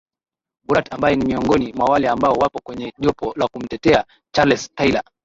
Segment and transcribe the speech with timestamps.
[0.63, 5.03] burat ambaye ni miongoni mwa wale ambao wapo kwenye jopo la kumtetea charles taylor